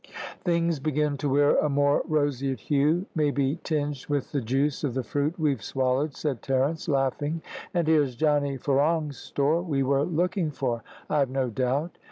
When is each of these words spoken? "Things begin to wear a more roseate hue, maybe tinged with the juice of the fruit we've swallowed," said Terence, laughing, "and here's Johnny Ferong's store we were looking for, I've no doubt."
"Things 0.43 0.79
begin 0.79 1.15
to 1.17 1.29
wear 1.29 1.57
a 1.57 1.69
more 1.69 2.01
roseate 2.07 2.59
hue, 2.61 3.05
maybe 3.13 3.59
tinged 3.63 4.07
with 4.09 4.31
the 4.31 4.41
juice 4.41 4.83
of 4.83 4.95
the 4.95 5.03
fruit 5.03 5.37
we've 5.37 5.61
swallowed," 5.61 6.15
said 6.15 6.41
Terence, 6.41 6.87
laughing, 6.89 7.43
"and 7.71 7.87
here's 7.87 8.15
Johnny 8.15 8.57
Ferong's 8.57 9.17
store 9.17 9.61
we 9.61 9.83
were 9.83 10.01
looking 10.03 10.49
for, 10.49 10.83
I've 11.07 11.29
no 11.29 11.51
doubt." 11.51 11.99